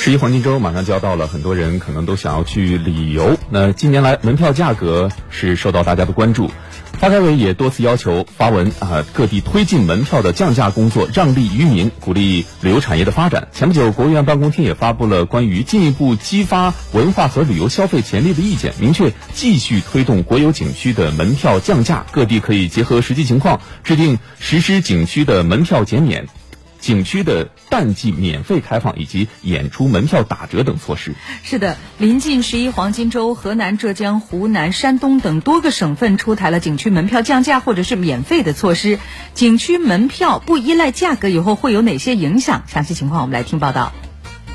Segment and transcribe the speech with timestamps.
[0.00, 3.36] 十一黄金周马上就要到了，很多人可能都想要去旅游。
[3.50, 6.52] 那近年来门票价格是受到大家的关注，
[6.92, 13.48] 发改委也多次要求发文啊，各地推进门票的降价工作，让利于民，鼓励旅游产业的发展。
[13.52, 26.28] 前不久，国务院办公厅也发布了关于进一步激发文化和旅游消费潜力的意见，明确继续推动国有景区的门票降价，各地可以结合实际情况制定实施景区的门票减免。
[26.80, 31.14] 景区的淡季免费开放以及演出门票打折等措施。
[31.42, 38.98] 是的，临近十一黄金周，河南、浙江、湖南、山东等多个省份出台了景区门票降价或者是免费的措施。
[39.34, 42.62] 景区门票不依赖价格，以后会有哪些影响？
[42.66, 43.92] 详细情况我们来听报道。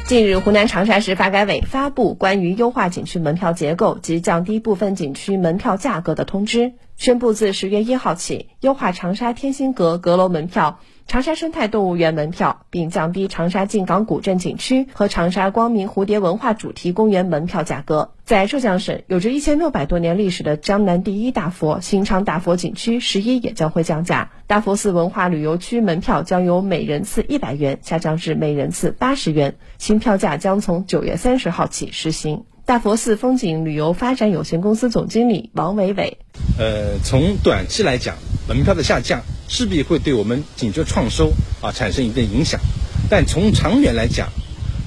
[0.05, 10.79] 近日，湖南长沙市发改委发布关于优化景区门票结构及降低部分景区门票价格的通知，宣布自十月一号起，优化长沙天心阁阁楼门票。
[11.05, 18.13] 长沙生态动物园门票，并降低长沙靖港古镇景区和长沙光明蝴蝶文化主题公园门票价格。
[18.23, 24.31] 在浙江省有着一千六百多年历史的江南第一大佛新昌大佛景区，十一也将会降价。
[24.47, 32.45] 大佛寺文化旅游区门票将由每人次一百元下降至每人次八十元，新票价将从九月三十号起实行。
[32.65, 36.19] 大佛寺风景旅游发展有限公司总经理王伟伟：
[36.57, 38.15] 呃，从短期来讲，
[38.47, 39.21] 门票的下降。
[39.49, 42.59] 势必会对我们景区创收啊产生一定影响，
[43.07, 44.29] 但从长远来讲，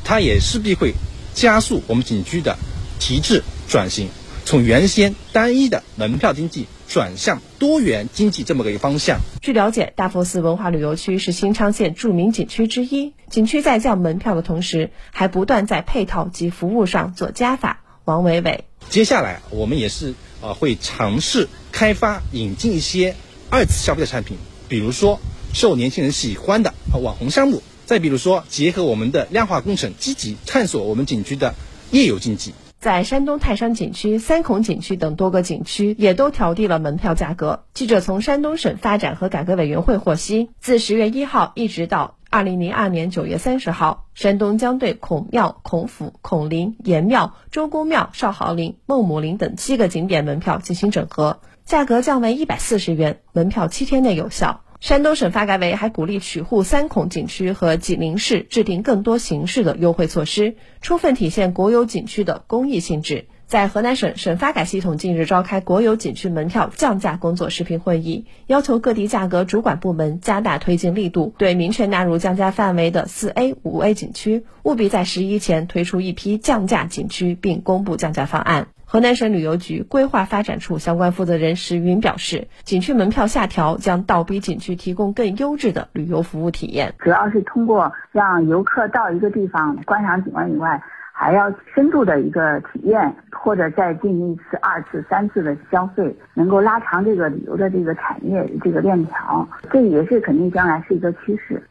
[0.02, 0.94] 它也势必会
[1.34, 2.56] 加速我们景区的
[2.98, 4.08] 提质转型，
[4.44, 9.20] 从原先单一的门票经济转向多元经济这么个一个方向。
[9.40, 17.82] 据了解，大佛寺文化旅游区是新昌县著名景区之一，景区在降门票的同时，还不断在配套及服务上做加法。
[18.04, 23.14] 王伟伟，接下来我们也是啊会尝试开发引进一些
[23.50, 24.36] 二次消费的产品。
[24.68, 25.20] 比如说
[25.52, 31.54] 受年轻人喜欢的网红项目，再比如说结合我们的量化工程，积极探索我们景区的
[31.90, 32.52] 夜游经济。
[32.78, 37.64] 在山东泰山景区、三孔景区等多个景区也都调低了门票价格。
[37.74, 51.40] 记者从山东省发展和改革委员会获悉，自十月一号一直到二零零二年九月三十号，山东将对孔庙、孔府、孔林、爷庙、周公庙、少昊陵、孟母陵等七个景点门票进行整合。
[51.64, 54.60] 价格降为一百四十元，门票七天内有效。
[54.80, 63.28] 山东省发改委还鼓励曲沪三孔景区和济宁市制定更多形式的优惠措施，充分体现国有景区的公益性质。
[63.46, 78.66] 在河南省省发改系统近日召开国有景区门票降价工作视频会议，要求各地价格主管部门加大推进力度，对明确纳入降价范围的四 A、五 A 景区，务必在十一前推出一批降价景区，并公布降价方案。
[78.84, 86.94] 河南省旅游局规划发展处相关负责人石云表示，景区门票下调将倒逼景区提供更优质的旅游服务体验。
[86.98, 90.82] 主要是通过让游客到一个地方观赏景观以外，
[91.12, 101.62] 还要深度的一个体验，或者再进行一次、二次、三次的消费，能够拉长这个旅游的这个产业这个链条，这也是肯定将来是一个趋势。